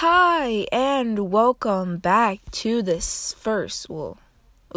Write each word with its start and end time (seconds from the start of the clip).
Hi, 0.00 0.64
and 0.70 1.32
welcome 1.32 1.96
back 1.96 2.38
to 2.52 2.82
this 2.82 3.34
first, 3.36 3.90
well, 3.90 4.16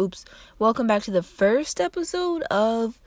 oops, 0.00 0.24
welcome 0.58 0.88
back 0.88 1.04
to 1.04 1.12
the 1.12 1.22
first 1.22 1.80
episode 1.80 2.42
of 2.50 2.98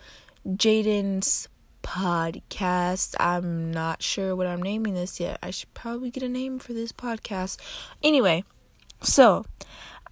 Jadan's 0.47 1.49
podcast. 1.83 3.15
I'm 3.20 3.70
not 3.70 4.01
sure 4.01 4.33
what 4.33 4.47
I'm 4.47 4.63
naming 4.63 4.93
this 4.93 5.20
yet. 5.20 5.39
I 5.43 5.51
should 5.51 5.73
probably 5.73 6.09
get 6.09 6.23
a 6.23 6.29
name 6.29 6.57
for 6.57 6.71
this 6.71 6.93
podcast. 6.93 7.57
Anyway, 8.02 8.45
so 9.02 9.45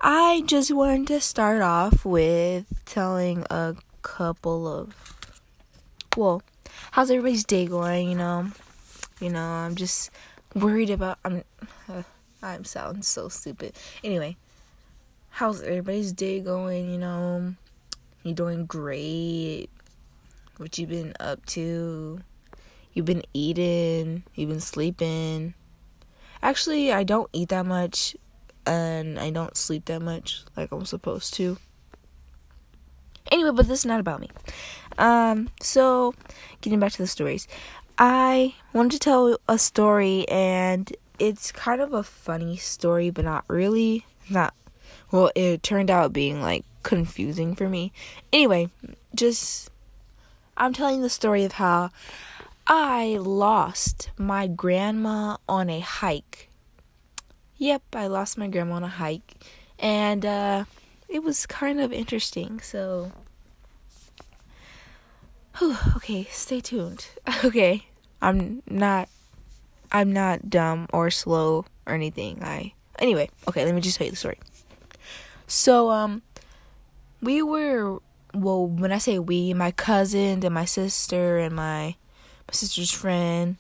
I 0.02 0.44
just 0.46 0.74
wanted 0.74 1.08
to 1.08 1.22
start 1.22 1.62
off 1.62 2.04
with 2.04 2.66
telling 2.84 3.46
a 3.50 3.76
couple 4.02 4.68
of, 4.68 5.16
well, 6.18 6.42
how's 6.92 7.10
everybody's 7.10 7.46
day 7.46 7.66
going, 7.66 8.10
you 8.10 8.18
know? 8.18 8.50
You 9.22 9.30
know, 9.30 9.46
I'm 9.46 9.76
just 9.76 10.10
worried 10.56 10.90
about 10.90 11.20
I'm 11.24 11.44
uh, 11.90 12.04
I'm 12.44 12.66
sounding 12.66 13.04
so 13.04 13.30
stupid. 13.30 13.74
Anyway, 14.04 14.36
how's 15.30 15.62
everybody's 15.62 16.12
day 16.12 16.40
going, 16.42 16.92
you 16.92 16.98
know? 16.98 17.56
You 18.24 18.34
doing 18.34 18.66
great? 18.66 19.70
What 20.58 20.78
you 20.78 20.88
been 20.88 21.14
up 21.20 21.46
to? 21.48 22.20
You've 22.94 23.06
been 23.06 23.24
eating, 23.34 24.24
you've 24.36 24.50
been 24.50 24.60
sleeping. 24.60 25.54
Actually, 26.42 26.92
I 26.92 27.04
don't 27.04 27.30
eat 27.34 27.50
that 27.50 27.66
much 27.66 28.16
and 28.66 29.20
I 29.20 29.30
don't 29.30 29.58
sleep 29.58 29.86
that 29.86 30.02
much 30.02 30.44
like 30.56 30.72
I'm 30.72 30.86
supposed 30.86 31.34
to. 31.36 31.58
Anyway, 33.32 33.52
but 33.52 33.68
this 33.68 33.80
is 33.80 33.86
not 33.86 34.00
about 34.00 34.20
me. 34.20 34.30
Um, 34.98 35.50
so 35.60 36.14
getting 36.62 36.80
back 36.80 36.92
to 36.94 36.98
the 37.00 37.08
stories. 37.08 37.48
I 37.98 38.56
wanted 38.74 38.92
to 38.94 39.00
tell 39.00 39.38
a 39.48 39.58
story, 39.58 40.28
and 40.28 40.92
it's 41.20 41.52
kind 41.52 41.82
of 41.82 41.94
a 41.94 42.04
funny 42.04 42.58
story, 42.58 43.10
but 43.10 43.26
not 43.26 43.46
really. 43.48 44.06
Not 44.30 44.54
well, 45.12 45.32
it 45.36 45.64
turned 45.64 45.92
out 45.92 46.14
being 46.14 46.42
like 46.42 46.66
confusing 46.82 47.56
for 47.56 47.70
me. 47.70 47.92
Anyway, 48.32 48.70
just 49.14 49.70
I'm 50.58 50.74
telling 50.74 51.02
the 51.02 51.10
story 51.10 51.44
of 51.44 51.54
how 51.54 51.92
I 52.66 53.18
lost 53.20 54.12
my 54.18 54.48
grandma 54.48 55.38
on 55.48 55.70
a 55.70 55.80
hike. 55.80 56.50
Yep, 57.58 57.84
I 57.94 58.08
lost 58.08 58.38
my 58.38 58.48
grandma 58.48 58.76
on 58.76 58.84
a 58.84 58.88
hike, 58.88 59.36
and 59.78 60.26
uh, 60.26 60.66
it 61.08 61.24
was 61.24 61.46
kind 61.46 61.80
of 61.80 61.92
interesting. 61.94 62.60
So 62.60 63.12
Whew, 65.58 65.78
okay, 65.98 66.28
stay 66.32 66.60
tuned. 66.62 67.08
Okay, 67.44 67.88
I'm 68.24 68.64
not 68.68 69.10
I'm 69.92 70.14
not 70.14 70.50
dumb 70.50 70.88
or 70.92 71.12
slow 71.12 71.66
or 71.86 71.94
anything. 71.94 72.42
I 72.42 72.74
anyway, 72.98 73.30
okay, 73.48 73.66
let 73.66 73.76
me 73.76 73.82
just 73.82 73.98
tell 73.98 74.06
you 74.06 74.12
the 74.12 74.18
story. 74.18 74.40
So 75.46 75.92
um 75.92 76.22
we 77.22 77.42
were 77.42 78.00
well, 78.34 78.66
when 78.66 78.92
I 78.92 78.98
say 78.98 79.20
we, 79.20 79.54
my 79.54 79.72
cousin 79.72 80.44
and 80.44 80.54
my 80.54 80.66
sister 80.66 81.38
and 81.38 81.56
my 81.56 81.96
my 82.48 82.52
sister's 82.52 82.92
friend 82.92 83.58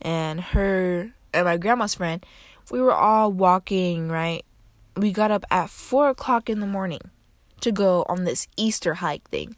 and 0.00 0.40
her 0.40 1.12
and 1.34 1.44
my 1.44 1.56
grandma's 1.56 1.94
friend, 1.94 2.24
we 2.70 2.80
were 2.80 2.94
all 2.94 3.30
walking, 3.30 4.08
right? 4.08 4.44
We 4.96 5.12
got 5.12 5.30
up 5.30 5.44
at 5.50 5.68
four 5.68 6.08
o'clock 6.08 6.48
in 6.48 6.60
the 6.60 6.66
morning 6.66 7.10
to 7.60 7.72
go 7.72 8.06
on 8.08 8.24
this 8.24 8.48
Easter 8.56 8.94
hike 8.94 9.28
thing. 9.28 9.56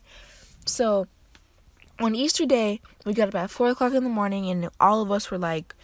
So 0.67 1.07
on 2.01 2.15
Easter 2.15 2.47
Day, 2.47 2.81
we 3.05 3.13
got 3.13 3.29
up 3.29 3.35
at 3.35 3.51
four 3.51 3.69
o'clock 3.71 3.93
in 3.93 4.05
the 4.05 4.11
morning, 4.11 4.49
and 4.51 4.71
all 4.81 5.03
of 5.03 5.11
us 5.11 5.31
were 5.31 5.39
like 5.39 5.75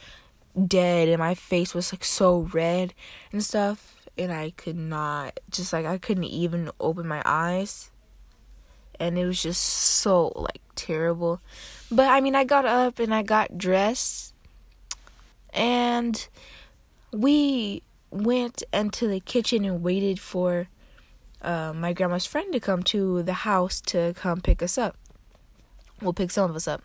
dead, 0.66 1.08
and 1.08 1.18
my 1.18 1.34
face 1.34 1.74
was 1.74 1.92
like 1.92 2.04
so 2.04 2.48
red 2.52 2.94
and 3.32 3.42
stuff, 3.42 3.96
and 4.16 4.32
I 4.32 4.50
could 4.50 4.76
not, 4.76 5.40
just 5.50 5.72
like 5.72 5.86
I 5.86 5.98
couldn't 5.98 6.24
even 6.24 6.70
open 6.78 7.08
my 7.08 7.22
eyes, 7.24 7.90
and 9.00 9.18
it 9.18 9.26
was 9.26 9.42
just 9.42 9.62
so 9.62 10.32
like 10.36 10.62
terrible. 10.76 11.40
But 11.90 12.08
I 12.08 12.20
mean, 12.20 12.34
I 12.34 12.44
got 12.44 12.64
up 12.64 12.98
and 12.98 13.12
I 13.12 13.22
got 13.22 13.58
dressed, 13.58 14.34
and 15.52 16.26
we 17.12 17.82
went 18.10 18.62
into 18.72 19.08
the 19.08 19.18
kitchen 19.18 19.64
and 19.64 19.82
waited 19.82 20.20
for 20.20 20.68
uh, 21.42 21.72
my 21.74 21.92
grandma's 21.92 22.26
friend 22.26 22.52
to 22.52 22.60
come 22.60 22.84
to 22.84 23.24
the 23.24 23.32
house 23.32 23.80
to 23.80 24.14
come 24.16 24.40
pick 24.40 24.62
us 24.62 24.78
up 24.78 24.96
will 26.00 26.12
pick 26.12 26.30
some 26.30 26.50
of 26.50 26.56
us 26.56 26.68
up. 26.68 26.82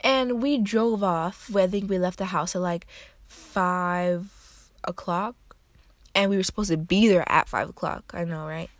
And 0.00 0.42
we 0.42 0.58
drove 0.58 1.02
off. 1.02 1.54
I 1.54 1.66
think 1.66 1.90
we 1.90 1.98
left 1.98 2.18
the 2.18 2.26
house 2.26 2.56
at 2.56 2.62
like 2.62 2.86
five 3.26 4.70
o'clock. 4.84 5.36
And 6.14 6.30
we 6.30 6.36
were 6.36 6.42
supposed 6.42 6.70
to 6.70 6.76
be 6.76 7.08
there 7.08 7.30
at 7.30 7.48
five 7.48 7.68
o'clock. 7.68 8.12
I 8.14 8.24
know, 8.24 8.46
right? 8.46 8.70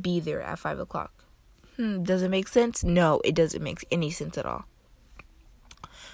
Be 0.00 0.20
there 0.20 0.40
at 0.40 0.58
five 0.58 0.78
o'clock. 0.78 1.12
Hmm, 1.76 2.02
does 2.02 2.22
it 2.22 2.30
make 2.30 2.48
sense? 2.48 2.84
No, 2.84 3.20
it 3.24 3.34
doesn't 3.34 3.62
make 3.62 3.84
any 3.90 4.10
sense 4.10 4.38
at 4.38 4.46
all. 4.46 4.64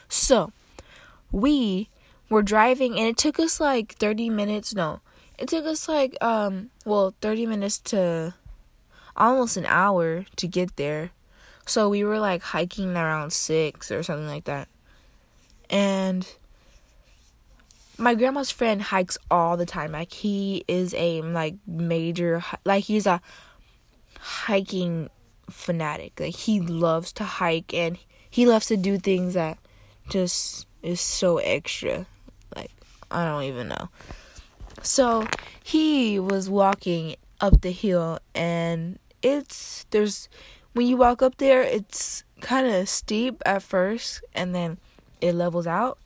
So, 0.08 0.52
we 1.30 1.88
were 2.30 2.42
driving 2.42 2.98
and 2.98 3.08
it 3.08 3.16
took 3.16 3.38
us 3.38 3.60
like 3.60 3.94
30 3.94 4.30
minutes. 4.30 4.74
No, 4.74 5.00
it 5.38 5.48
took 5.48 5.64
us 5.64 5.88
like, 5.88 6.16
um, 6.22 6.70
well, 6.84 7.14
30 7.20 7.46
minutes 7.46 7.78
to 7.80 8.34
almost 9.16 9.56
an 9.56 9.66
hour 9.66 10.24
to 10.36 10.46
get 10.46 10.76
there. 10.76 11.10
So 11.66 11.88
we 11.88 12.04
were 12.04 12.19
like 12.19 12.43
hiking 12.43 12.97
around 12.97 13.32
six 13.32 13.91
or 13.91 14.03
something 14.03 14.28
like 14.28 14.44
that. 14.44 14.69
And 15.69 16.27
my 17.99 18.15
grandma's 18.15 18.50
friend 18.50 18.81
hikes 18.81 19.19
all 19.31 19.56
the 19.56 19.66
time. 19.66 19.93
Like 19.93 20.12
he 20.12 20.65
is 20.69 20.94
a 20.94 21.22
like 21.22 21.56
major 21.66 22.43
like 22.65 22.84
he's 22.84 23.06
a 23.06 23.21
hiking 24.21 25.10
fanatic. 25.50 26.19
Like 26.21 26.34
he 26.34 26.60
loves 26.60 27.12
to 27.15 27.25
hike 27.25 27.75
and 27.75 27.99
he 28.31 28.47
loves 28.47 28.66
to 28.66 28.76
do 28.76 28.99
things 28.99 29.34
that 29.34 29.59
just 30.09 30.66
is 30.82 31.00
so 31.00 31.38
extra. 31.38 32.06
Like 32.55 32.71
I 33.10 33.25
don't 33.25 33.44
even 33.44 33.69
know. 33.69 33.88
So 34.82 35.26
he 35.65 36.21
was 36.21 36.49
walking 36.49 37.16
up 37.41 37.60
the 37.60 37.72
hill 37.72 38.19
and 38.34 38.99
it's 39.22 39.87
there's 39.91 40.28
when 40.76 40.87
you 40.87 40.98
walk 40.98 41.22
up 41.22 41.38
there, 41.38 41.62
it's 41.62 42.22
kind 42.42 42.66
of 42.66 42.87
steep 42.87 43.42
at 43.47 43.62
first 43.62 44.22
and 44.34 44.54
then 44.54 44.76
it 45.22 45.34
levels 45.34 45.66
out. 45.66 45.97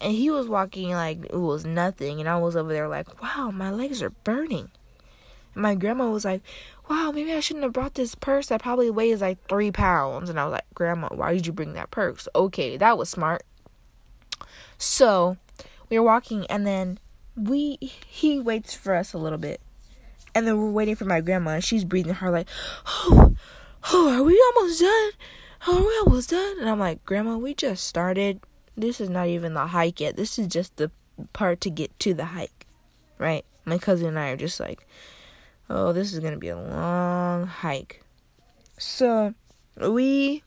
And 0.00 0.12
he 0.12 0.30
was 0.30 0.46
walking 0.46 0.90
like 0.92 1.24
it 1.24 1.36
was 1.36 1.64
nothing, 1.64 2.20
and 2.20 2.28
I 2.28 2.36
was 2.36 2.54
over 2.54 2.72
there 2.72 2.86
like, 2.86 3.20
wow, 3.20 3.50
my 3.50 3.70
legs 3.70 4.02
are 4.02 4.10
burning. 4.10 4.70
And 5.54 5.62
my 5.62 5.74
grandma 5.74 6.08
was 6.10 6.24
like, 6.24 6.42
wow, 6.88 7.10
maybe 7.10 7.32
I 7.32 7.40
shouldn't 7.40 7.64
have 7.64 7.72
brought 7.72 7.94
this 7.94 8.14
purse 8.14 8.46
that 8.48 8.62
probably 8.62 8.90
weighs 8.90 9.22
like 9.22 9.38
three 9.48 9.72
pounds. 9.72 10.30
And 10.30 10.38
I 10.38 10.44
was 10.44 10.52
like, 10.52 10.66
Grandma, 10.74 11.08
why 11.08 11.32
did 11.32 11.46
you 11.46 11.52
bring 11.52 11.72
that 11.72 11.90
purse? 11.90 12.28
Okay, 12.34 12.76
that 12.76 12.98
was 12.98 13.08
smart. 13.08 13.42
So 14.76 15.38
we 15.88 15.98
were 15.98 16.04
walking, 16.04 16.46
and 16.46 16.66
then 16.66 17.00
we 17.34 17.76
he 17.80 18.38
waits 18.38 18.74
for 18.74 18.94
us 18.94 19.14
a 19.14 19.18
little 19.18 19.38
bit, 19.38 19.60
and 20.32 20.46
then 20.46 20.58
we're 20.58 20.70
waiting 20.70 20.94
for 20.94 21.06
my 21.06 21.22
grandma, 21.22 21.52
and 21.52 21.64
she's 21.64 21.84
breathing 21.84 22.14
hard 22.14 22.32
like, 22.32 22.48
oh 22.86 23.34
oh, 23.92 24.12
are 24.12 24.22
we 24.22 24.42
almost 24.54 24.80
done? 24.80 25.10
Are 25.66 25.80
we 25.80 25.98
almost 26.04 26.30
done? 26.30 26.58
And 26.60 26.68
I'm 26.68 26.78
like, 26.78 27.04
Grandma, 27.04 27.36
we 27.36 27.54
just 27.54 27.86
started. 27.86 28.40
This 28.76 29.00
is 29.00 29.08
not 29.08 29.28
even 29.28 29.54
the 29.54 29.68
hike 29.68 30.00
yet. 30.00 30.16
This 30.16 30.38
is 30.38 30.46
just 30.46 30.76
the 30.76 30.90
part 31.32 31.60
to 31.62 31.70
get 31.70 31.98
to 32.00 32.14
the 32.14 32.26
hike, 32.26 32.66
right? 33.18 33.44
My 33.64 33.78
cousin 33.78 34.08
and 34.08 34.18
I 34.18 34.28
are 34.30 34.36
just 34.36 34.60
like, 34.60 34.86
oh, 35.70 35.92
this 35.92 36.12
is 36.12 36.20
gonna 36.20 36.36
be 36.36 36.48
a 36.48 36.58
long 36.58 37.46
hike. 37.46 38.02
So 38.78 39.34
we 39.76 40.42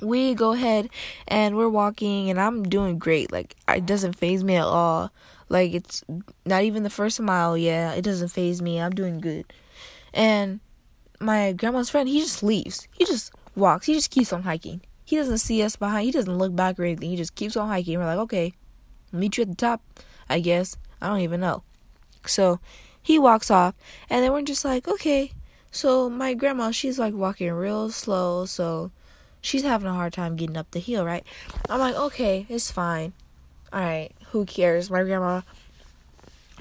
we 0.00 0.34
go 0.34 0.52
ahead 0.52 0.90
and 1.26 1.56
we're 1.56 1.68
walking 1.68 2.28
and 2.30 2.40
I'm 2.40 2.62
doing 2.64 2.98
great. 2.98 3.30
Like 3.30 3.56
it 3.68 3.86
doesn't 3.86 4.14
phase 4.14 4.42
me 4.42 4.56
at 4.56 4.64
all. 4.64 5.10
Like 5.48 5.74
it's 5.74 6.02
not 6.44 6.62
even 6.62 6.82
the 6.82 6.90
first 6.90 7.20
mile, 7.20 7.56
yeah, 7.56 7.92
it 7.92 8.02
doesn't 8.02 8.28
phase 8.28 8.60
me. 8.60 8.80
I'm 8.80 8.94
doing 8.94 9.20
good. 9.20 9.52
And 10.12 10.60
my 11.20 11.52
grandma's 11.52 11.90
friend, 11.90 12.08
he 12.08 12.20
just 12.20 12.42
leaves. 12.42 12.88
He 12.92 13.04
just 13.04 13.32
walks. 13.54 13.86
He 13.86 13.94
just 13.94 14.10
keeps 14.10 14.32
on 14.32 14.42
hiking. 14.42 14.80
He 15.04 15.16
doesn't 15.16 15.38
see 15.38 15.62
us 15.62 15.76
behind. 15.76 16.06
He 16.06 16.12
doesn't 16.12 16.38
look 16.38 16.54
back 16.54 16.78
or 16.78 16.84
anything. 16.84 17.10
He 17.10 17.16
just 17.16 17.34
keeps 17.34 17.56
on 17.56 17.68
hiking. 17.68 17.98
We're 17.98 18.06
like, 18.06 18.18
okay, 18.18 18.54
meet 19.12 19.36
you 19.36 19.42
at 19.42 19.48
the 19.48 19.54
top, 19.54 19.82
I 20.28 20.40
guess. 20.40 20.76
I 21.00 21.08
don't 21.08 21.20
even 21.20 21.40
know. 21.40 21.62
So 22.26 22.60
he 23.02 23.18
walks 23.18 23.50
off, 23.50 23.74
and 24.10 24.24
then 24.24 24.32
we're 24.32 24.42
just 24.42 24.64
like, 24.64 24.88
okay. 24.88 25.32
So 25.70 26.10
my 26.10 26.34
grandma, 26.34 26.70
she's 26.70 26.98
like 26.98 27.14
walking 27.14 27.52
real 27.52 27.90
slow, 27.90 28.46
so 28.46 28.90
she's 29.40 29.62
having 29.62 29.86
a 29.86 29.94
hard 29.94 30.12
time 30.12 30.34
getting 30.34 30.56
up 30.56 30.70
the 30.70 30.80
hill, 30.80 31.04
right? 31.04 31.24
I'm 31.68 31.78
like, 31.78 31.94
okay, 31.94 32.46
it's 32.48 32.70
fine. 32.70 33.12
All 33.72 33.80
right, 33.80 34.10
who 34.28 34.44
cares? 34.44 34.90
My 34.90 35.04
grandma, 35.04 35.42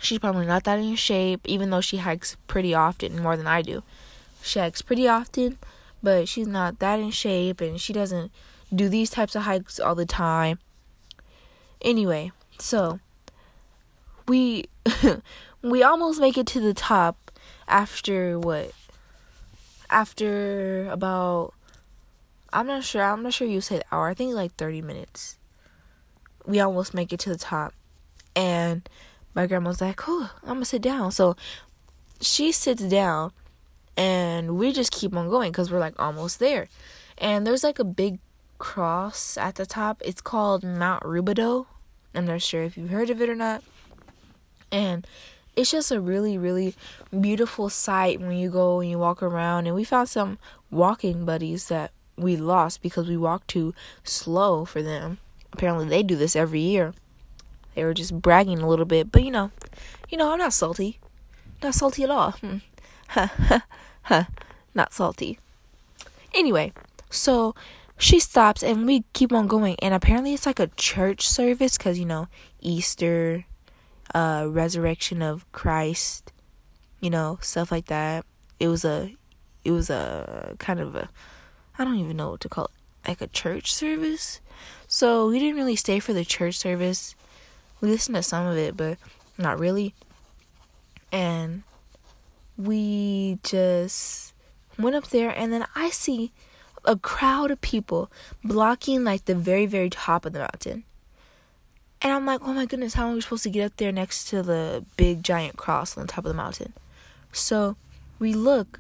she's 0.01 0.19
probably 0.19 0.45
not 0.45 0.65
that 0.65 0.79
in 0.79 0.95
shape, 0.95 1.41
even 1.45 1.69
though 1.69 1.81
she 1.81 1.97
hikes 1.97 2.37
pretty 2.47 2.73
often, 2.73 3.23
more 3.23 3.37
than 3.37 3.47
I 3.47 3.61
do. 3.61 3.83
She 4.45 4.59
hikes 4.59 4.83
pretty 4.83 5.07
often, 5.07 5.57
but 6.03 6.27
she's 6.30 6.45
not 6.45 6.77
that 6.77 7.00
in 7.00 7.09
shape 7.09 7.62
and 7.62 7.81
she 7.81 7.94
doesn't 7.94 8.31
do 8.74 8.88
these 8.88 9.09
types 9.09 9.36
of 9.36 9.42
hikes 9.42 9.80
all 9.80 9.95
the 9.95 10.06
time. 10.06 10.59
Anyway, 11.81 12.31
so 12.59 13.00
we 14.27 14.65
we 15.63 15.81
almost 15.81 16.21
make 16.21 16.38
it 16.38 16.45
to 16.47 16.59
the 16.59 16.75
top 16.75 17.31
after 17.68 18.39
what? 18.39 18.71
After 19.89 20.89
about 20.91 21.56
I'm 22.53 22.68
not 22.68 22.83
sure. 22.83 23.01
I'm 23.01 23.24
not 23.24 23.33
sure 23.33 23.48
you 23.48 23.62
said 23.62 23.83
hour. 23.91 24.09
I 24.09 24.13
think 24.13 24.36
like 24.36 24.53
30 24.53 24.83
minutes. 24.83 25.39
We 26.45 26.59
almost 26.59 26.94
make 26.94 27.12
it 27.12 27.19
to 27.21 27.30
the 27.30 27.38
top. 27.38 27.74
And 28.36 28.88
my 29.33 29.48
grandma's 29.48 29.81
like, 29.81 30.07
"Oh, 30.07 30.31
I'm 30.44 30.50
going 30.50 30.59
to 30.59 30.65
sit 30.65 30.83
down." 30.83 31.12
So 31.12 31.36
she 32.21 32.51
sits 32.51 32.83
down 32.83 33.31
and 33.97 34.57
we 34.57 34.71
just 34.71 34.92
keep 34.92 35.15
on 35.15 35.30
going 35.30 35.51
cuz 35.53 35.71
we're 35.71 35.80
like 35.80 36.00
almost 36.00 36.39
there. 36.39 36.68
And 37.18 37.45
there's 37.45 37.63
like 37.63 37.80
a 37.80 37.83
big 37.83 38.19
cross 38.57 39.38
at 39.38 39.56
the 39.56 39.65
top. 39.65 40.01
It's 40.03 40.21
called 40.21 40.63
Mount 40.63 41.03
Rubidoux. 41.03 41.65
I'm 42.13 42.25
not 42.25 42.42
sure 42.42 42.63
if 42.63 42.77
you've 42.77 42.89
heard 42.89 43.09
of 43.09 43.21
it 43.21 43.30
or 43.30 43.36
not. 43.36 43.63
And 44.71 45.06
it's 45.56 45.71
just 45.71 45.92
a 45.92 46.01
really, 46.01 46.38
really 46.38 46.75
beautiful 47.18 47.69
sight 47.69 48.19
when 48.19 48.38
you 48.38 48.50
go 48.50 48.80
and 48.80 48.89
you 48.89 48.97
walk 48.97 49.24
around. 49.24 49.68
And 49.68 49.75
we 49.75 49.83
found 49.83 50.09
some 50.09 50.38
walking 50.71 51.25
buddies 51.25 51.68
that 51.68 51.91
we 52.18 52.36
lost 52.36 52.81
because 52.81 53.07
we 53.07 53.18
walked 53.18 53.48
too 53.50 53.74
slow 54.03 54.65
for 54.65 54.81
them. 54.81 55.18
Apparently, 55.53 55.88
they 55.88 56.03
do 56.03 56.15
this 56.15 56.36
every 56.36 56.59
year. 56.59 56.94
They 57.75 57.83
were 57.83 57.94
just 57.94 58.21
bragging 58.21 58.59
a 58.59 58.68
little 58.68 58.86
bit, 58.86 59.12
but 59.12 59.24
you 59.24 59.31
know, 59.31 59.51
you 60.09 60.18
know, 60.18 60.31
I'm 60.31 60.39
not 60.39 60.53
salty. 60.53 61.00
Not 61.62 61.75
salty 61.75 62.03
at 62.03 62.09
all. 62.09 62.31
Hmm. 62.31 62.57
not 64.73 64.93
salty. 64.93 65.39
Anyway, 66.33 66.73
so 67.09 67.55
she 67.97 68.19
stops 68.19 68.61
and 68.61 68.85
we 68.85 69.03
keep 69.13 69.31
on 69.31 69.47
going 69.47 69.75
and 69.81 69.93
apparently 69.93 70.33
it's 70.33 70.45
like 70.45 70.59
a 70.59 70.67
church 70.67 71.27
service 71.27 71.77
cuz 71.77 71.97
you 71.97 72.05
know, 72.05 72.27
Easter, 72.61 73.45
uh 74.13 74.45
resurrection 74.49 75.21
of 75.21 75.49
Christ, 75.51 76.31
you 76.99 77.09
know, 77.09 77.39
stuff 77.41 77.71
like 77.71 77.85
that. 77.85 78.25
It 78.59 78.67
was 78.67 78.83
a 78.83 79.15
it 79.63 79.71
was 79.71 79.89
a 79.89 80.55
kind 80.59 80.79
of 80.79 80.95
a 80.95 81.09
I 81.77 81.83
don't 81.83 81.97
even 81.97 82.17
know 82.17 82.31
what 82.31 82.41
to 82.41 82.49
call 82.49 82.65
it, 82.65 83.07
like 83.07 83.21
a 83.21 83.27
church 83.27 83.73
service. 83.73 84.39
So 84.87 85.27
we 85.27 85.39
didn't 85.39 85.57
really 85.57 85.75
stay 85.75 85.99
for 85.99 86.13
the 86.13 86.23
church 86.23 86.57
service. 86.57 87.15
We 87.81 87.89
listened 87.89 88.15
to 88.15 88.23
some 88.23 88.45
of 88.47 88.57
it, 88.57 88.77
but 88.77 88.97
not 89.37 89.59
really. 89.59 89.93
And 91.11 91.63
we 92.57 93.39
just 93.43 94.33
went 94.77 94.95
up 94.95 95.07
there, 95.07 95.29
and 95.29 95.51
then 95.51 95.65
I 95.75 95.89
see 95.89 96.31
a 96.83 96.95
crowd 96.95 97.51
of 97.51 97.61
people 97.61 98.11
blocking 98.43 99.03
like 99.03 99.25
the 99.25 99.35
very, 99.35 99.65
very 99.65 99.89
top 99.89 100.25
of 100.25 100.33
the 100.33 100.39
mountain. 100.39 100.83
And 102.01 102.13
I'm 102.13 102.25
like, 102.25 102.41
oh 102.43 102.53
my 102.53 102.65
goodness, 102.65 102.93
how 102.93 103.09
are 103.09 103.13
we 103.13 103.21
supposed 103.21 103.43
to 103.43 103.49
get 103.49 103.65
up 103.65 103.77
there 103.77 103.91
next 103.91 104.25
to 104.25 104.43
the 104.43 104.85
big 104.95 105.23
giant 105.23 105.57
cross 105.57 105.97
on 105.97 106.05
the 106.05 106.11
top 106.11 106.25
of 106.25 106.29
the 106.29 106.35
mountain? 106.35 106.73
So 107.31 107.77
we 108.19 108.33
look, 108.33 108.79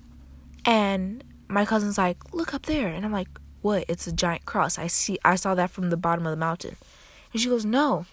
and 0.63 1.23
my 1.47 1.65
cousin's 1.65 1.97
like, 1.97 2.33
"Look 2.33 2.53
up 2.53 2.63
there," 2.63 2.87
and 2.87 3.05
I'm 3.05 3.11
like, 3.11 3.27
"What? 3.61 3.85
It's 3.87 4.07
a 4.07 4.11
giant 4.11 4.45
cross. 4.45 4.77
I 4.77 4.87
see. 4.87 5.19
I 5.25 5.35
saw 5.35 5.55
that 5.55 5.71
from 5.71 5.89
the 5.89 5.97
bottom 5.97 6.25
of 6.25 6.31
the 6.31 6.37
mountain." 6.37 6.77
And 7.33 7.41
she 7.41 7.49
goes, 7.49 7.65
"No, 7.65 8.05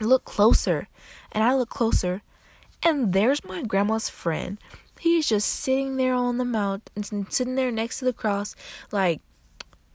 look 0.00 0.24
closer." 0.24 0.88
And 1.32 1.44
I 1.44 1.54
look 1.54 1.68
closer, 1.68 2.22
and 2.84 3.12
there's 3.12 3.44
my 3.44 3.62
grandma's 3.62 4.08
friend. 4.08 4.58
He's 5.00 5.28
just 5.28 5.48
sitting 5.48 5.96
there 5.96 6.14
on 6.14 6.38
the 6.38 6.44
mountain, 6.44 7.26
sitting 7.30 7.56
there 7.56 7.70
next 7.70 7.98
to 7.98 8.04
the 8.04 8.12
cross, 8.12 8.54
like, 8.90 9.20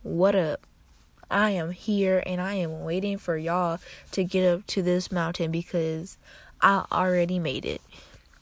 "What 0.04 0.36
up?" 0.36 0.66
I 1.32 1.52
am 1.52 1.72
here 1.72 2.24
and 2.26 2.42
I 2.42 2.56
am 2.56 2.84
waiting 2.84 3.18
for 3.18 3.38
y'all 3.38 3.80
to 4.12 4.24
get 4.24 4.52
up 4.52 4.66
to 4.68 4.82
this 4.82 5.12
mountain 5.12 5.52
because 5.52 6.18
I 6.62 6.86
already 6.92 7.40
made 7.40 7.66
it. 7.66 7.82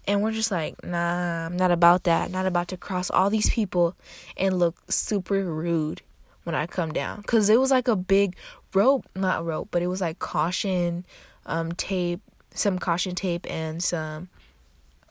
And 0.07 0.21
we're 0.21 0.31
just 0.31 0.51
like, 0.51 0.81
nah, 0.83 1.47
I'm 1.47 1.57
not 1.57 1.71
about 1.71 2.05
that. 2.05 2.31
Not 2.31 2.45
about 2.45 2.69
to 2.69 2.77
cross 2.77 3.09
all 3.09 3.29
these 3.29 3.49
people 3.49 3.95
and 4.37 4.57
look 4.57 4.77
super 4.89 5.43
rude 5.43 6.01
when 6.43 6.55
I 6.55 6.65
come 6.65 6.93
down. 6.93 7.23
Cause 7.23 7.49
it 7.49 7.59
was 7.59 7.71
like 7.71 7.89
a 7.89 7.95
big 7.97 8.37
rope, 8.73 9.05
not 9.15 9.45
rope, 9.45 9.67
but 9.69 9.81
it 9.81 9.87
was 9.87 9.99
like 9.99 10.19
caution 10.19 11.05
um, 11.45 11.73
tape, 11.73 12.21
some 12.53 12.79
caution 12.79 13.15
tape 13.15 13.45
and 13.49 13.83
some 13.83 14.29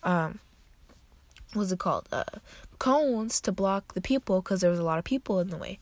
um 0.06 0.38
what's 1.52 1.70
it 1.72 1.78
called? 1.78 2.08
Uh 2.10 2.24
cones 2.78 3.40
to 3.42 3.52
block 3.52 3.92
the 3.94 4.00
people 4.00 4.40
because 4.40 4.60
there 4.60 4.70
was 4.70 4.78
a 4.78 4.84
lot 4.84 4.98
of 4.98 5.04
people 5.04 5.40
in 5.40 5.50
the 5.50 5.56
way. 5.58 5.78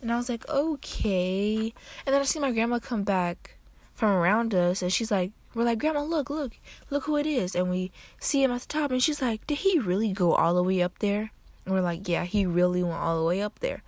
And 0.00 0.12
I 0.12 0.16
was 0.16 0.28
like, 0.28 0.48
okay. 0.48 1.74
And 2.06 2.14
then 2.14 2.20
I 2.20 2.24
see 2.24 2.38
my 2.38 2.52
grandma 2.52 2.78
come 2.78 3.02
back 3.02 3.56
from 3.94 4.10
around 4.10 4.54
us 4.54 4.82
and 4.82 4.92
she's 4.92 5.10
like, 5.10 5.32
we're 5.54 5.64
like, 5.64 5.78
Grandma, 5.78 6.02
look, 6.02 6.30
look, 6.30 6.52
look 6.90 7.04
who 7.04 7.16
it 7.16 7.26
is. 7.26 7.56
And 7.56 7.70
we 7.70 7.90
see 8.20 8.42
him 8.42 8.52
at 8.52 8.60
the 8.62 8.68
top, 8.68 8.92
and 8.92 9.02
she's 9.02 9.20
like, 9.20 9.46
Did 9.46 9.58
he 9.58 9.78
really 9.78 10.12
go 10.12 10.32
all 10.32 10.54
the 10.54 10.62
way 10.62 10.80
up 10.80 11.00
there? 11.00 11.32
And 11.64 11.74
we're 11.74 11.80
like, 11.80 12.08
Yeah, 12.08 12.24
he 12.24 12.46
really 12.46 12.82
went 12.82 12.96
all 12.96 13.18
the 13.18 13.26
way 13.26 13.42
up 13.42 13.58
there. 13.58 13.82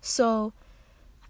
So 0.00 0.52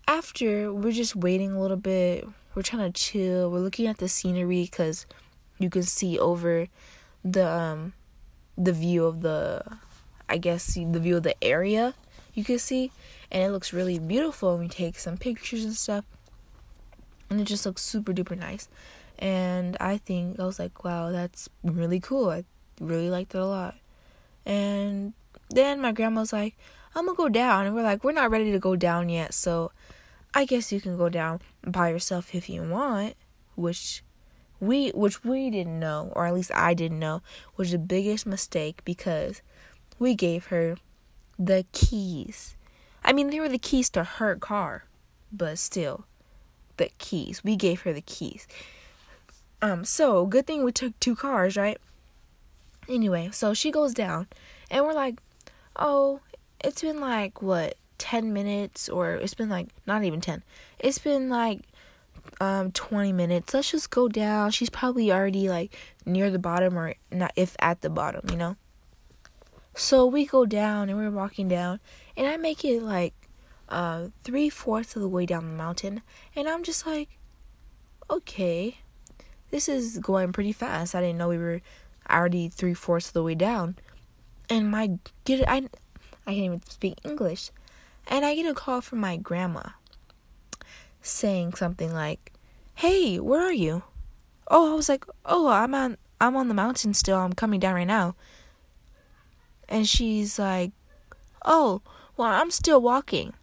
after, 0.07 0.73
we're 0.73 0.93
just 0.93 1.17
waiting 1.17 1.53
a 1.53 1.61
little 1.61 1.79
bit. 1.79 2.29
We're 2.55 2.63
trying 2.63 2.93
to 2.93 3.01
chill. 3.01 3.51
We're 3.51 3.61
looking 3.61 3.87
at 3.87 3.99
the 3.99 4.09
scenery 4.09 4.63
because 4.63 5.07
you 5.59 5.71
can 5.71 5.83
see 5.83 6.19
over 6.19 6.69
the 7.25 7.49
um 7.49 7.93
the 8.57 8.73
view 8.73 9.07
of 9.07 9.23
the 9.23 9.63
I 10.29 10.39
guess 10.39 10.75
the 10.75 11.01
view 11.01 11.17
of 11.17 11.23
the 11.23 11.43
area 11.43 11.95
you 12.35 12.45
can 12.45 12.59
see 12.59 12.91
and 13.31 13.43
it 13.43 13.51
looks 13.51 13.73
really 13.73 13.99
beautiful 13.99 14.53
and 14.53 14.61
we 14.61 14.69
take 14.69 14.99
some 14.99 15.17
pictures 15.17 15.65
and 15.65 15.75
stuff 15.75 16.05
and 17.31 17.41
it 17.41 17.45
just 17.45 17.65
looks 17.65 17.83
super 17.83 18.13
duper 18.13 18.39
nice 18.39 18.69
and 19.19 19.77
I 19.81 19.99
think 19.99 20.41
I 20.41 20.45
was 20.45 20.59
like, 20.59 20.85
wow, 20.85 21.11
that's 21.11 21.49
really 21.63 22.01
cool. 22.01 22.31
I 22.31 22.45
really 22.81 23.11
liked 23.11 23.35
it 23.35 23.41
a 23.41 23.47
lot. 23.47 23.77
And 24.45 25.15
then 25.51 25.81
my 25.81 25.93
grandma's 25.93 26.33
like, 26.33 26.57
I'm 26.95 27.07
gonna 27.07 27.17
go 27.17 27.29
down. 27.29 27.67
And 27.67 27.75
we're 27.75 27.83
like, 27.83 28.05
we're 28.05 28.13
not 28.13 28.31
ready 28.31 28.53
to 28.53 28.59
go 28.59 28.77
down 28.77 29.09
yet. 29.09 29.35
So 29.35 29.71
I 30.35 30.45
guess 30.45 30.73
you 30.73 30.81
can 30.81 30.97
go 30.97 31.09
down 31.09 31.41
by 31.65 31.91
yourself 31.91 32.35
if 32.35 32.49
you 32.49 32.63
want, 32.63 33.15
which 33.55 34.03
we 34.61 34.91
which 34.91 35.25
we 35.25 35.51
didn't 35.51 35.79
know, 35.79 36.13
or 36.15 36.27
at 36.27 36.35
least 36.35 36.53
I 36.55 36.75
didn't 36.75 36.99
know, 36.99 37.23
was 37.57 37.73
the 37.73 37.79
biggest 37.79 38.27
mistake 38.27 38.83
because 38.85 39.43
we 39.99 40.15
gave 40.15 40.47
her 40.47 40.77
the 41.39 41.65
keys. 41.73 42.57
I 43.05 43.13
mean, 43.13 43.31
they 43.31 43.41
were 43.41 43.49
the 43.49 43.59
keys 43.59 43.91
to 43.91 44.05
her 44.05 44.37
car, 44.37 44.85
but 45.33 45.59
still, 45.59 46.07
the 46.77 46.91
keys. 46.99 47.45
We 47.45 47.57
gave 47.57 47.83
her 47.83 47.93
the 47.93 48.01
keys. 48.01 48.47
Um, 49.61 49.85
so 49.85 50.27
good 50.27 50.47
thing 50.47 50.65
we 50.65 50.73
took 50.73 50.99
two 51.01 51.17
cars, 51.17 51.57
right? 51.57 51.79
Anyway, 52.89 53.31
so 53.33 53.55
she 53.55 53.71
goes 53.71 53.95
down, 53.95 54.29
and 54.71 54.85
we're 54.85 54.93
like, 54.93 55.21
oh, 55.77 56.21
it's 56.63 56.83
been 56.83 57.01
like 57.01 57.43
what 57.43 57.77
10 57.99 58.33
minutes, 58.33 58.89
or 58.89 59.13
it's 59.13 59.35
been 59.35 59.49
like 59.49 59.69
not 59.87 60.05
even 60.05 60.21
10. 60.21 60.43
It's 60.79 60.99
been 60.99 61.29
like 61.29 61.63
um 62.41 62.73
20 62.73 63.13
minutes. 63.13 63.55
Let's 63.55 63.71
just 63.71 63.91
go 63.91 64.09
down. 64.09 64.51
She's 64.51 64.71
probably 64.71 65.13
already 65.13 65.49
like 65.49 65.77
near 66.05 66.31
the 66.31 66.39
bottom, 66.39 66.79
or 66.79 66.95
not 67.11 67.33
if 67.37 67.57
at 67.59 67.81
the 67.81 67.91
bottom, 67.91 68.29
you 68.31 68.37
know. 68.37 68.57
So 69.77 70.07
we 70.07 70.27
go 70.27 70.47
down, 70.47 70.89
and 70.89 70.99
we're 70.99 71.11
walking 71.11 71.49
down, 71.49 71.81
and 72.17 72.27
I 72.27 72.37
make 72.37 72.65
it 72.65 72.83
like 72.83 73.15
uh 73.69 74.09
three 74.23 74.51
fourths 74.51 74.95
of 74.97 75.03
the 75.03 75.09
way 75.09 75.27
down 75.27 75.47
the 75.47 75.57
mountain, 75.57 76.03
and 76.37 76.49
I'm 76.49 76.63
just 76.63 76.87
like, 76.87 77.09
okay 78.11 78.79
this 79.55 79.69
is 79.69 79.99
going 79.99 80.33
pretty 80.33 80.51
fast. 80.51 80.97
I 80.97 81.01
didn't 81.01 81.17
know 81.17 81.29
we 81.29 81.39
were 81.39 81.61
already 82.11 82.49
three 82.49 82.75
fourths 82.75 83.07
of 83.07 83.13
the 83.13 83.23
way 83.23 83.37
down. 83.37 83.77
And 84.51 84.69
my 84.69 84.99
get 85.25 85.49
I 85.49 85.69
I 86.27 86.35
can't 86.35 86.45
even 86.45 86.63
speak 86.69 86.99
English. 87.05 87.53
And 88.09 88.25
I 88.25 88.35
get 88.35 88.47
a 88.47 88.55
call 88.55 88.81
from 88.81 88.99
my 88.99 89.17
grandma 89.17 89.63
saying 91.05 91.55
something 91.55 91.93
like, 91.93 92.33
Hey, 92.75 93.21
where 93.21 93.43
are 93.43 93.53
you? 93.53 93.83
Oh, 94.49 94.73
I 94.73 94.75
was 94.75 94.89
like, 94.89 95.05
Oh, 95.25 95.49
I'm 95.49 95.75
on 95.75 95.97
I'm 96.21 96.37
on 96.37 96.49
the 96.49 96.55
mountain 96.55 96.95
still, 96.95 97.19
I'm 97.19 97.33
coming 97.33 97.61
down 97.61 97.75
right 97.75 97.87
now. 97.87 98.17
And 99.69 99.89
she's 99.89 100.39
like, 100.39 100.73
Oh, 101.45 101.83
well 102.17 102.29
I'm 102.29 102.51
still 102.51 102.81
walking. 102.81 103.35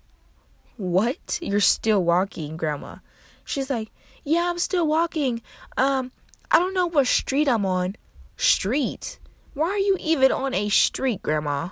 What? 0.77 1.39
You're 1.41 1.59
still 1.59 2.03
walking, 2.03 2.57
grandma. 2.57 2.97
She's 3.45 3.69
like, 3.69 3.91
yeah, 4.23 4.49
I'm 4.49 4.59
still 4.59 4.87
walking. 4.87 5.41
Um, 5.77 6.11
I 6.49 6.59
don't 6.59 6.73
know 6.73 6.87
what 6.87 7.07
street 7.07 7.47
I'm 7.47 7.65
on. 7.65 7.95
Street? 8.37 9.19
Why 9.53 9.67
are 9.69 9.77
you 9.77 9.97
even 9.99 10.31
on 10.31 10.53
a 10.53 10.69
street, 10.69 11.21
Grandma? 11.21 11.69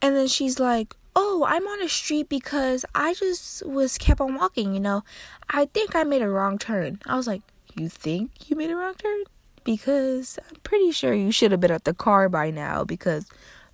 And 0.00 0.16
then 0.16 0.26
she's 0.26 0.58
like, 0.58 0.96
Oh, 1.14 1.44
I'm 1.46 1.66
on 1.66 1.82
a 1.82 1.88
street 1.88 2.28
because 2.28 2.84
I 2.94 3.14
just 3.14 3.66
was 3.66 3.98
kept 3.98 4.20
on 4.20 4.34
walking, 4.34 4.74
you 4.74 4.80
know. 4.80 5.04
I 5.50 5.66
think 5.66 5.94
I 5.94 6.04
made 6.04 6.22
a 6.22 6.28
wrong 6.28 6.58
turn. 6.58 7.00
I 7.06 7.16
was 7.16 7.26
like, 7.26 7.42
You 7.74 7.88
think 7.88 8.48
you 8.48 8.56
made 8.56 8.70
a 8.70 8.76
wrong 8.76 8.94
turn? 8.94 9.24
Because 9.64 10.38
I'm 10.48 10.56
pretty 10.62 10.90
sure 10.90 11.12
you 11.14 11.30
should 11.30 11.52
have 11.52 11.60
been 11.60 11.70
at 11.70 11.84
the 11.84 11.94
car 11.94 12.28
by 12.28 12.50
now 12.50 12.84
because 12.84 13.26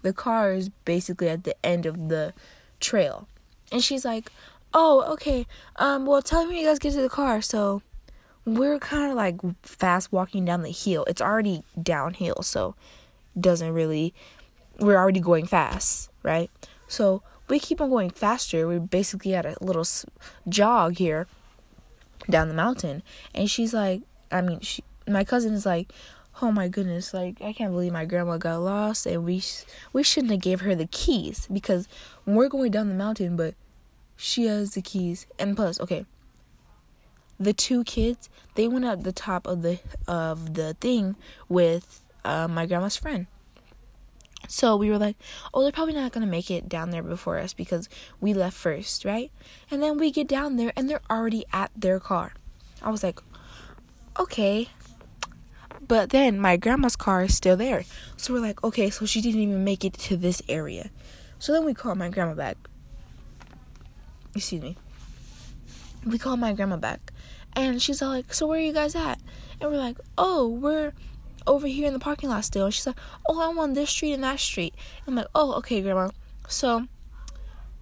the 0.02 0.12
car 0.12 0.52
is 0.52 0.68
basically 0.84 1.28
at 1.28 1.44
the 1.44 1.54
end 1.64 1.86
of 1.86 2.08
the 2.08 2.34
trail. 2.80 3.28
And 3.70 3.82
she's 3.82 4.04
like, 4.04 4.30
Oh, 4.74 5.04
okay. 5.12 5.46
Um, 5.76 6.06
well 6.06 6.22
tell 6.22 6.42
me 6.42 6.48
when 6.48 6.56
you 6.58 6.66
guys 6.66 6.78
get 6.78 6.92
to 6.92 7.00
the 7.00 7.08
car. 7.08 7.40
So 7.40 7.82
we're 8.44 8.78
kind 8.78 9.10
of 9.10 9.16
like 9.16 9.36
fast 9.62 10.12
walking 10.12 10.44
down 10.44 10.62
the 10.62 10.70
hill. 10.70 11.04
It's 11.06 11.22
already 11.22 11.62
downhill, 11.80 12.42
so 12.42 12.74
doesn't 13.38 13.72
really 13.72 14.14
we're 14.80 14.96
already 14.96 15.20
going 15.20 15.46
fast, 15.46 16.10
right? 16.22 16.50
So 16.88 17.22
we 17.48 17.58
keep 17.58 17.80
on 17.80 17.90
going 17.90 18.10
faster. 18.10 18.66
We're 18.66 18.80
basically 18.80 19.34
at 19.34 19.46
a 19.46 19.56
little 19.60 19.86
jog 20.48 20.98
here 20.98 21.26
down 22.28 22.48
the 22.48 22.54
mountain, 22.54 23.02
and 23.34 23.48
she's 23.48 23.72
like, 23.72 24.02
I 24.30 24.40
mean, 24.40 24.60
she, 24.60 24.82
my 25.06 25.24
cousin 25.24 25.54
is 25.54 25.64
like, 25.64 25.92
oh 26.42 26.52
my 26.52 26.68
goodness, 26.68 27.14
like 27.14 27.40
I 27.40 27.52
can't 27.52 27.72
believe 27.72 27.92
my 27.92 28.04
grandma 28.04 28.38
got 28.38 28.58
lost, 28.58 29.06
and 29.06 29.24
we 29.24 29.42
we 29.92 30.02
shouldn't 30.02 30.32
have 30.32 30.40
gave 30.40 30.62
her 30.62 30.74
the 30.74 30.86
keys 30.86 31.46
because 31.52 31.88
we're 32.26 32.48
going 32.48 32.72
down 32.72 32.88
the 32.88 32.94
mountain, 32.94 33.36
but 33.36 33.54
she 34.16 34.46
has 34.46 34.74
the 34.74 34.82
keys, 34.82 35.26
and 35.38 35.56
plus, 35.56 35.80
okay, 35.80 36.06
the 37.38 37.52
two 37.52 37.84
kids 37.84 38.28
they 38.56 38.66
went 38.66 38.84
up 38.84 39.04
the 39.04 39.12
top 39.12 39.46
of 39.46 39.62
the 39.62 39.78
of 40.06 40.54
the 40.54 40.74
thing 40.74 41.16
with 41.48 42.02
uh, 42.24 42.48
my 42.48 42.66
grandma's 42.66 42.96
friend. 42.96 43.26
So 44.46 44.76
we 44.76 44.90
were 44.90 44.98
like, 44.98 45.16
oh, 45.52 45.62
they're 45.62 45.72
probably 45.72 45.94
not 45.94 46.12
gonna 46.12 46.26
make 46.26 46.50
it 46.50 46.68
down 46.68 46.90
there 46.90 47.02
before 47.02 47.38
us 47.38 47.52
because 47.52 47.88
we 48.20 48.32
left 48.32 48.56
first, 48.56 49.04
right? 49.04 49.30
And 49.70 49.82
then 49.82 49.98
we 49.98 50.10
get 50.10 50.28
down 50.28 50.56
there 50.56 50.72
and 50.76 50.88
they're 50.88 51.02
already 51.10 51.44
at 51.52 51.70
their 51.76 51.98
car. 51.98 52.32
I 52.82 52.90
was 52.90 53.02
like, 53.02 53.20
okay. 54.18 54.68
But 55.86 56.10
then 56.10 56.38
my 56.38 56.56
grandma's 56.56 56.96
car 56.96 57.24
is 57.24 57.34
still 57.34 57.56
there. 57.56 57.84
So 58.16 58.32
we're 58.32 58.40
like, 58.40 58.62
okay, 58.62 58.90
so 58.90 59.06
she 59.06 59.20
didn't 59.20 59.40
even 59.40 59.64
make 59.64 59.84
it 59.84 59.94
to 59.94 60.16
this 60.16 60.42
area. 60.48 60.90
So 61.38 61.52
then 61.52 61.64
we 61.64 61.74
call 61.74 61.94
my 61.94 62.08
grandma 62.08 62.34
back. 62.34 62.56
Excuse 64.34 64.62
me. 64.62 64.76
We 66.04 66.18
call 66.18 66.36
my 66.36 66.52
grandma 66.52 66.76
back. 66.76 67.12
And 67.54 67.80
she's 67.80 68.02
all 68.02 68.10
like, 68.10 68.32
So 68.34 68.46
where 68.46 68.58
are 68.58 68.62
you 68.62 68.72
guys 68.72 68.94
at? 68.94 69.20
And 69.60 69.70
we're 69.70 69.78
like, 69.78 69.98
Oh, 70.16 70.48
we're 70.48 70.92
over 71.46 71.66
here 71.66 71.86
in 71.86 71.92
the 71.92 71.98
parking 71.98 72.28
lot 72.28 72.44
still. 72.44 72.66
And 72.66 72.74
she's 72.74 72.86
like, 72.86 72.98
Oh, 73.28 73.48
I'm 73.48 73.58
on 73.58 73.74
this 73.74 73.90
street 73.90 74.12
and 74.12 74.24
that 74.24 74.40
street. 74.40 74.74
I'm 75.06 75.14
like, 75.14 75.26
Oh, 75.34 75.54
okay, 75.54 75.80
grandma. 75.82 76.10
So 76.48 76.86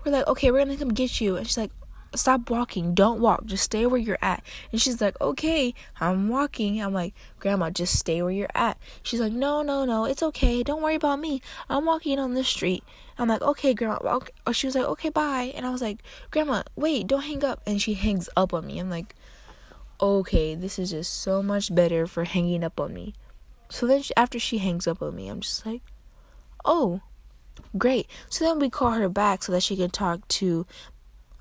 we're 0.04 0.12
like, 0.12 0.26
Okay, 0.26 0.50
we're 0.50 0.64
gonna 0.64 0.76
come 0.76 0.88
get 0.90 1.20
you. 1.20 1.36
And 1.36 1.46
she's 1.46 1.58
like, 1.58 1.70
Stop 2.14 2.48
walking. 2.48 2.94
Don't 2.94 3.20
walk. 3.20 3.44
Just 3.44 3.64
stay 3.64 3.84
where 3.84 4.00
you're 4.00 4.18
at. 4.22 4.42
And 4.72 4.80
she's 4.80 5.00
like, 5.00 5.20
Okay, 5.20 5.74
I'm 6.00 6.28
walking. 6.28 6.80
I'm 6.80 6.94
like, 6.94 7.14
Grandma, 7.40 7.70
just 7.70 7.98
stay 7.98 8.22
where 8.22 8.30
you're 8.30 8.48
at. 8.54 8.78
She's 9.02 9.20
like, 9.20 9.32
No, 9.32 9.62
no, 9.62 9.84
no. 9.84 10.04
It's 10.04 10.22
okay. 10.22 10.62
Don't 10.62 10.82
worry 10.82 10.94
about 10.94 11.20
me. 11.20 11.42
I'm 11.68 11.84
walking 11.84 12.18
on 12.18 12.34
this 12.34 12.48
street. 12.48 12.84
I'm 13.18 13.28
like, 13.28 13.42
Okay, 13.42 13.74
Grandma. 13.74 13.98
Okay. 14.02 14.32
Uh, 14.46 14.52
she 14.52 14.66
was 14.66 14.74
like, 14.74 14.86
Okay, 14.86 15.08
bye. 15.10 15.52
And 15.54 15.66
I 15.66 15.70
was 15.70 15.82
like, 15.82 16.02
Grandma, 16.30 16.62
wait, 16.74 17.06
don't 17.06 17.22
hang 17.22 17.44
up. 17.44 17.60
And 17.66 17.82
she 17.82 17.94
hangs 17.94 18.28
up 18.36 18.54
on 18.54 18.66
me. 18.66 18.78
I'm 18.78 18.90
like, 18.90 19.14
okay, 20.00 20.54
this 20.54 20.78
is 20.78 20.90
just 20.90 21.20
so 21.20 21.42
much 21.42 21.74
better 21.74 22.06
for 22.06 22.24
hanging 22.24 22.62
up 22.64 22.78
on 22.80 22.92
me. 22.92 23.14
So 23.68 23.86
then, 23.86 24.02
she, 24.02 24.14
after 24.16 24.38
she 24.38 24.58
hangs 24.58 24.86
up 24.86 25.02
on 25.02 25.14
me, 25.14 25.28
I'm 25.28 25.40
just 25.40 25.66
like, 25.66 25.82
oh, 26.64 27.00
great. 27.76 28.08
So 28.28 28.44
then 28.44 28.58
we 28.58 28.70
call 28.70 28.92
her 28.92 29.08
back 29.08 29.42
so 29.42 29.52
that 29.52 29.62
she 29.62 29.76
can 29.76 29.90
talk 29.90 30.26
to 30.28 30.66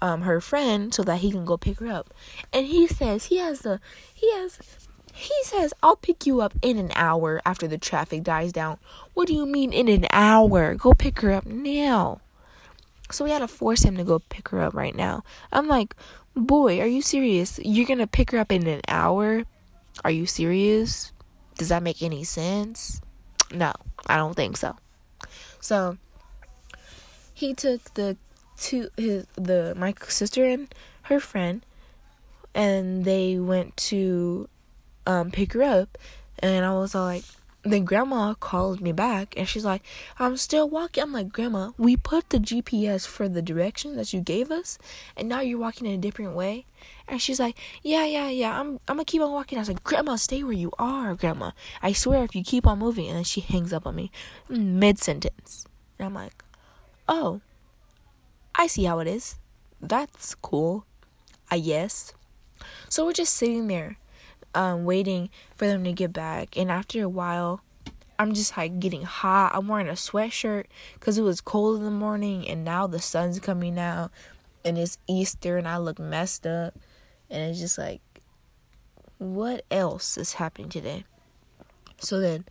um, 0.02 0.22
her 0.22 0.42
friend 0.42 0.94
so 0.94 1.04
that 1.04 1.20
he 1.20 1.32
can 1.32 1.46
go 1.46 1.58
pick 1.58 1.80
her 1.80 1.88
up. 1.88 2.14
And 2.54 2.66
he 2.66 2.88
says 2.88 3.26
he 3.26 3.38
has 3.38 3.62
the 3.62 3.80
he 4.14 4.32
has 4.34 4.60
he 5.14 5.34
says 5.44 5.74
I'll 5.82 5.96
pick 5.96 6.26
you 6.26 6.42
up 6.42 6.54
in 6.62 6.78
an 6.78 6.92
hour 6.96 7.42
after 7.46 7.68
the 7.68 7.78
traffic 7.78 8.24
dies 8.24 8.52
down. 8.52 8.78
What 9.14 9.28
do 9.28 9.34
you 9.34 9.46
mean 9.46 9.74
in 9.74 9.88
an 9.88 10.08
hour? 10.12 10.76
Go 10.76 10.94
pick 10.94 11.20
her 11.22 11.32
up 11.32 11.46
now. 11.46 12.22
So 13.12 13.24
we 13.24 13.32
had 13.32 13.40
to 13.40 13.48
force 13.48 13.84
him 13.84 13.98
to 13.98 14.04
go 14.04 14.20
pick 14.20 14.50
her 14.50 14.62
up 14.62 14.74
right 14.74 14.96
now. 14.96 15.24
I'm 15.52 15.68
like, 15.68 15.96
Boy, 16.36 16.82
are 16.82 16.88
you 16.88 17.02
serious? 17.02 17.60
You're 17.64 17.88
gonna 17.88 18.08
pick 18.08 18.32
her 18.32 18.38
up 18.40 18.52
in 18.52 18.68
an 18.68 18.82
hour? 18.88 19.44
Are 20.04 20.12
you 20.12 20.26
serious? 20.26 21.14
Does 21.58 21.70
that 21.70 21.84
make 21.84 22.02
any 22.02 22.24
sense? 22.24 23.02
No, 23.52 23.74
I 24.08 24.18
don't 24.18 24.36
think 24.36 24.58
so. 24.58 24.76
So 25.62 25.98
he 27.34 27.54
took 27.54 27.94
the 27.94 28.18
two 28.58 28.90
his 28.98 29.26
the 29.36 29.74
my 29.78 29.94
sister 30.08 30.46
and 30.46 30.74
her 31.04 31.20
friend 31.20 31.66
and 32.54 33.04
they 33.04 33.38
went 33.38 33.76
to 33.76 34.48
um 35.06 35.32
pick 35.32 35.54
her 35.54 35.64
up 35.64 35.98
and 36.40 36.66
I 36.66 36.74
was 36.74 36.96
all 36.96 37.06
like 37.06 37.26
then 37.74 37.84
grandma 37.84 38.36
called 38.36 38.80
me 38.80 38.92
back 38.92 39.34
and 39.36 39.48
she's 39.48 39.66
like, 39.66 39.82
I'm 40.20 40.38
still 40.38 40.70
walking. 40.70 41.02
I'm 41.02 41.12
like, 41.12 41.32
Grandma, 41.32 41.72
we 41.78 41.98
put 41.98 42.30
the 42.30 42.38
GPS 42.38 43.08
for 43.08 43.28
the 43.28 43.42
direction 43.42 43.96
that 43.96 44.14
you 44.14 44.22
gave 44.22 44.52
us 44.52 44.78
and 45.18 45.28
now 45.28 45.42
you're 45.42 45.58
walking 45.58 45.88
in 45.88 45.94
a 45.94 45.98
different 45.98 46.36
way. 46.36 46.66
And 47.08 47.20
she's 47.20 47.40
like, 47.40 47.58
Yeah, 47.82 48.06
yeah, 48.06 48.30
yeah, 48.30 48.60
I'm 48.60 48.80
I'm 48.88 48.98
gonna 48.98 49.06
keep 49.06 49.22
on 49.22 49.32
walking. 49.32 49.58
I 49.58 49.62
was 49.62 49.68
like, 49.70 49.84
Grandma, 49.84 50.16
stay 50.16 50.44
where 50.44 50.54
you 50.54 50.72
are, 50.78 51.16
Grandma. 51.16 51.52
I 51.82 51.92
swear 51.92 52.24
if 52.24 52.36
you 52.36 52.44
keep 52.44 52.68
on 52.68 52.78
moving 52.78 53.08
and 53.08 53.18
then 53.18 53.24
she 53.24 53.42
hangs 53.42 53.74
up 53.74 53.88
on 53.88 53.96
me 53.96 54.12
mid 54.48 55.00
sentence. 55.00 55.66
And 55.98 56.06
I'm 56.06 56.14
like, 56.14 56.44
Oh, 57.10 57.42
I 58.54 58.68
see 58.68 58.84
how 58.84 59.00
it 59.00 59.08
is. 59.08 59.38
That's 59.82 60.36
cool. 60.36 60.86
I 61.50 61.60
guess. 61.60 62.14
So 62.90 63.06
we're 63.06 63.14
just 63.14 63.34
sitting 63.34 63.68
there 63.68 63.98
um, 64.56 64.86
waiting 64.86 65.30
for 65.56 65.68
them 65.68 65.84
to 65.84 65.94
get 65.94 66.14
back. 66.14 66.58
And 66.58 66.72
after 66.72 67.04
a 67.04 67.10
while, 67.10 67.62
I'm 68.18 68.34
just 68.34 68.56
like 68.56 68.80
getting 68.80 69.04
hot. 69.04 69.52
I'm 69.54 69.68
wearing 69.68 69.90
a 69.90 69.94
sweatshirt 69.94 70.66
because 70.94 71.18
it 71.18 71.24
was 71.24 71.42
cold 71.42 71.78
in 71.78 71.84
the 71.84 71.92
morning, 71.92 72.48
and 72.48 72.64
now 72.64 72.88
the 72.88 73.00
sun's 73.00 73.40
coming 73.40 73.78
out, 73.78 74.12
and 74.64 74.78
it's 74.78 74.98
Easter, 75.08 75.58
and 75.58 75.68
I 75.68 75.78
look 75.78 76.00
messed 76.00 76.48
up. 76.48 76.74
And 77.30 77.50
it's 77.50 77.60
just 77.60 77.78
like, 77.78 78.02
what 79.18 79.66
else 79.70 80.18
is 80.18 80.34
happening 80.34 80.70
today? 80.70 81.06
So 82.00 82.20
then 82.20 82.46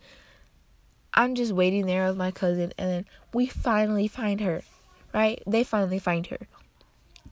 I'm 1.13 1.33
just 1.33 1.53
waiting 1.53 1.85
there 1.85 2.07
with 2.07 2.17
my 2.17 2.31
cousin, 2.31 2.73
and 2.77 2.89
then 2.89 3.05
we 3.33 3.47
finally 3.47 4.07
find 4.07 4.41
her, 4.41 4.61
right? 5.13 5.41
They 5.47 5.63
finally 5.63 5.99
find 5.99 6.27
her. 6.27 6.39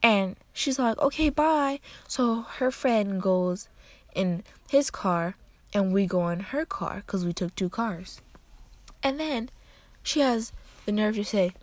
And 0.02 0.36
she's 0.52 0.80
like, 0.80 0.98
okay, 1.00 1.30
bye. 1.30 1.80
So 2.08 2.42
her 2.58 2.72
friend 2.72 3.22
goes 3.22 3.70
in 4.16 4.44
his 4.70 4.90
car 4.90 5.36
and 5.74 5.92
we 5.92 6.06
go 6.06 6.28
in 6.30 6.40
her 6.40 6.66
car 6.66 7.04
because 7.06 7.26
we 7.26 7.34
took 7.34 7.56
two 7.56 7.70
cars. 7.70 8.22
And 9.02 9.20
then 9.20 9.50
she 10.02 10.20
has 10.22 10.54
the 10.86 10.92
nerve 10.92 11.16
to 11.16 11.26
say, 11.26 11.54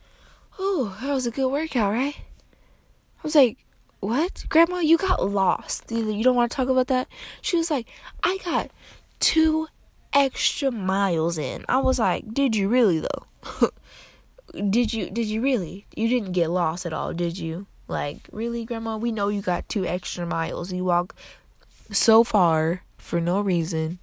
Oh, 0.59 0.97
that 1.01 1.13
was 1.13 1.27
a 1.27 1.31
good 1.31 1.51
workout, 1.51 1.93
right? 1.93 2.17
I 2.19 3.23
was 3.23 3.35
like, 3.35 3.59
What? 4.01 4.45
Grandma, 4.49 4.79
you 4.79 4.97
got 4.97 5.25
lost. 5.25 5.91
You 5.91 6.23
don't 6.23 6.37
want 6.37 6.51
to 6.51 6.57
talk 6.57 6.69
about 6.69 6.89
that? 6.89 7.09
She 7.41 7.57
was 7.57 7.71
like, 7.71 7.89
I 8.23 8.39
got 8.45 8.71
two 9.21 9.69
extra 10.13 10.71
miles 10.71 11.39
in. 11.39 11.65
I 11.69 11.79
was 11.79 11.99
like, 11.99 12.35
Did 12.35 12.57
you 12.57 12.69
really 12.69 13.01
though? 13.01 13.71
did 14.71 14.93
you 14.93 15.11
did 15.11 15.27
you 15.27 15.41
really? 15.41 15.87
You 15.95 16.09
didn't 16.09 16.33
get 16.33 16.51
lost 16.51 16.85
at 16.85 16.93
all, 16.93 17.13
did 17.13 17.39
you? 17.39 17.67
Like, 17.89 18.29
really, 18.31 18.65
Grandma? 18.65 18.97
We 18.97 19.11
know 19.11 19.29
you 19.29 19.43
got 19.43 19.69
two 19.69 19.85
extra 19.85 20.25
miles. 20.25 20.73
You 20.73 20.85
walk 20.85 21.15
so 21.93 22.25
far 22.25 22.83
for 22.99 23.21
no 23.21 23.41
reason. 23.41 23.99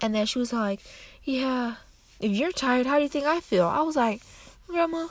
And 0.00 0.14
then 0.14 0.26
she 0.26 0.38
was 0.38 0.52
like, 0.52 0.80
Yeah, 1.24 1.76
if 2.20 2.32
you're 2.32 2.52
tired, 2.52 2.86
how 2.86 2.96
do 2.96 3.02
you 3.02 3.08
think 3.08 3.26
I 3.26 3.40
feel? 3.40 3.66
I 3.66 3.82
was 3.82 3.96
like, 3.96 4.22
Grandma, 4.66 5.08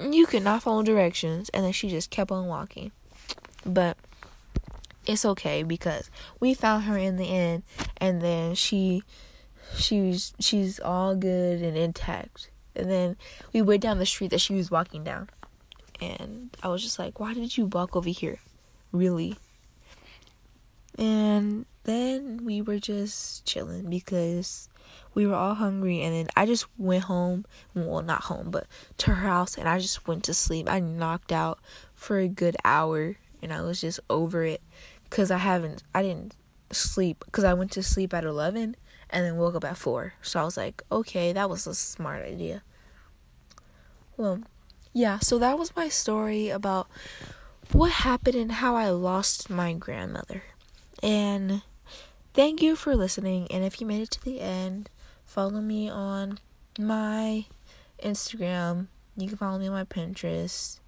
you 0.00 0.26
cannot 0.26 0.62
follow 0.62 0.82
directions. 0.82 1.48
And 1.50 1.64
then 1.64 1.72
she 1.72 1.88
just 1.88 2.10
kept 2.10 2.30
on 2.30 2.46
walking. 2.46 2.92
But 3.64 3.96
it's 5.06 5.24
okay 5.24 5.62
because 5.62 6.10
we 6.38 6.54
found 6.54 6.84
her 6.84 6.96
in 6.96 7.16
the 7.16 7.28
end 7.28 7.62
and 7.96 8.20
then 8.20 8.54
she 8.54 9.02
she's 9.74 10.34
she's 10.40 10.80
all 10.80 11.14
good 11.14 11.60
and 11.62 11.76
intact. 11.76 12.50
And 12.76 12.90
then 12.90 13.16
we 13.52 13.62
went 13.62 13.82
down 13.82 13.98
the 13.98 14.06
street 14.06 14.30
that 14.30 14.40
she 14.40 14.54
was 14.54 14.70
walking 14.70 15.04
down. 15.04 15.28
And 16.00 16.56
I 16.62 16.68
was 16.68 16.82
just 16.82 16.98
like, 16.98 17.20
Why 17.20 17.34
did 17.34 17.56
you 17.56 17.66
walk 17.66 17.96
over 17.96 18.08
here? 18.08 18.38
Really? 18.92 19.36
And 21.00 21.64
then 21.84 22.44
we 22.44 22.60
were 22.60 22.78
just 22.78 23.46
chilling 23.46 23.88
because 23.88 24.68
we 25.14 25.26
were 25.26 25.34
all 25.34 25.54
hungry 25.54 26.02
and 26.02 26.14
then 26.14 26.28
I 26.36 26.44
just 26.44 26.66
went 26.78 27.04
home, 27.04 27.46
well 27.74 28.02
not 28.02 28.24
home, 28.24 28.50
but 28.50 28.66
to 28.98 29.14
her 29.14 29.26
house 29.26 29.56
and 29.56 29.66
I 29.66 29.78
just 29.78 30.06
went 30.06 30.24
to 30.24 30.34
sleep. 30.34 30.70
I 30.70 30.78
knocked 30.78 31.32
out 31.32 31.58
for 31.94 32.18
a 32.18 32.28
good 32.28 32.56
hour 32.66 33.16
and 33.42 33.50
I 33.52 33.62
was 33.62 33.80
just 33.80 33.98
over 34.10 34.44
it 34.44 34.60
cuz 35.08 35.30
I 35.30 35.38
haven't 35.38 35.82
I 35.94 36.02
didn't 36.02 36.36
sleep 36.70 37.24
cuz 37.32 37.44
I 37.44 37.54
went 37.54 37.72
to 37.72 37.82
sleep 37.82 38.12
at 38.12 38.24
11 38.24 38.76
and 39.08 39.24
then 39.24 39.36
woke 39.38 39.54
up 39.54 39.64
at 39.64 39.78
4. 39.78 40.12
So 40.20 40.38
I 40.38 40.44
was 40.44 40.58
like, 40.58 40.82
"Okay, 40.92 41.32
that 41.32 41.48
was 41.48 41.66
a 41.66 41.74
smart 41.74 42.24
idea." 42.24 42.62
Well, 44.18 44.42
yeah, 44.92 45.18
so 45.18 45.38
that 45.38 45.58
was 45.58 45.74
my 45.74 45.88
story 45.88 46.50
about 46.50 46.88
what 47.72 47.90
happened 47.90 48.36
and 48.36 48.52
how 48.52 48.76
I 48.76 48.90
lost 48.90 49.48
my 49.48 49.72
grandmother. 49.72 50.42
And 51.02 51.62
thank 52.34 52.62
you 52.62 52.76
for 52.76 52.94
listening. 52.94 53.46
And 53.50 53.64
if 53.64 53.80
you 53.80 53.86
made 53.86 54.02
it 54.02 54.10
to 54.12 54.22
the 54.24 54.40
end, 54.40 54.90
follow 55.24 55.60
me 55.60 55.88
on 55.88 56.38
my 56.78 57.46
Instagram. 58.02 58.86
You 59.16 59.28
can 59.28 59.36
follow 59.36 59.58
me 59.58 59.68
on 59.68 59.74
my 59.74 59.84
Pinterest. 59.84 60.78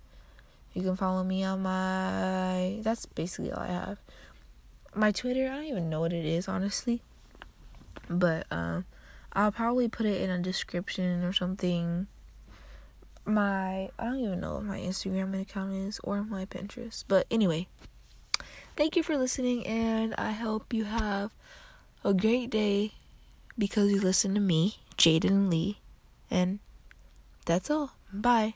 You 0.75 0.83
can 0.83 0.97
follow 0.97 1.23
me 1.23 1.45
on 1.45 1.63
my. 1.63 2.79
That's 2.83 3.07
basically 3.07 3.53
all 3.53 3.63
I 3.63 3.67
have. 3.69 3.99
my 4.95 5.11
Twitter, 5.13 5.47
I 5.51 5.57
don't 5.57 5.65
even 5.65 5.91
know 5.91 6.01
what 6.01 6.13
it 6.13 6.25
is 6.25 6.49
honestly. 6.49 7.03
But 8.09 8.47
um 8.51 8.85
I'll 9.33 9.53
probably 9.53 9.89
put 9.89 10.07
it 10.07 10.21
in 10.21 10.31
a 10.31 10.39
description 10.39 11.25
or 11.25 11.33
something. 11.33 12.07
My 13.25 13.91
I 13.99 14.05
don't 14.05 14.21
even 14.21 14.41
know 14.41 14.55
what 14.55 14.65
my 14.65 14.81
Instagram 14.81 15.41
account 15.41 15.73
is 15.75 16.01
or 16.05 16.23
my 16.23 16.45
Pinterest. 16.45 17.05
But 17.09 17.27
anyway, 17.31 17.69
thank 18.77 18.97
you 18.97 19.03
for 19.03 19.17
listening 19.17 19.67
and 19.67 20.15
I 20.19 20.33
hope 20.33 20.73
you 20.73 20.85
have 20.85 21.31
a 22.05 22.15
great 22.15 22.51
day 22.51 22.93
because 23.59 23.91
you 23.93 24.01
listen 24.01 24.35
to 24.35 24.41
me, 24.41 24.79
Jadan 24.97 25.51
Lee. 25.51 25.79
And 26.31 26.61
that's 27.47 27.71
all. 27.71 27.93
Bye. 28.13 28.55